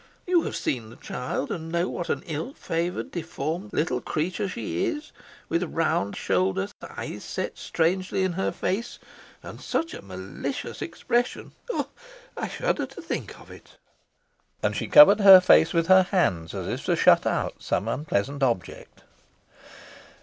You 0.25 0.41
have 0.41 0.55
seen 0.55 0.89
the 0.89 0.95
child, 0.95 1.51
and 1.51 1.71
know 1.71 1.87
what 1.87 2.09
an 2.09 2.23
ill 2.25 2.53
favoured, 2.55 3.11
deformed 3.11 3.71
little 3.71 4.01
creature 4.01 4.49
she 4.49 4.87
is, 4.87 5.11
with 5.47 5.61
round 5.61 6.15
high 6.15 6.19
shoulders, 6.19 6.73
eyes 6.81 7.23
set 7.23 7.55
strangely 7.59 8.23
in 8.23 8.31
her 8.33 8.51
face, 8.51 8.97
and 9.43 9.61
such 9.61 9.93
a 9.93 10.01
malicious 10.01 10.81
expression 10.81 11.51
oh! 11.69 11.87
I 12.35 12.47
shudder 12.47 12.87
to 12.87 12.99
think 13.03 13.39
of 13.39 13.51
it." 13.51 13.77
And 14.63 14.75
she 14.75 14.87
covered 14.87 15.19
her 15.19 15.39
face 15.39 15.71
with 15.71 15.85
her 15.85 16.01
hands, 16.09 16.55
as 16.55 16.65
if 16.65 16.85
to 16.85 16.95
shut 16.95 17.27
out 17.27 17.57
some 17.61 17.87
unpleasant 17.87 18.41
object. 18.41 19.03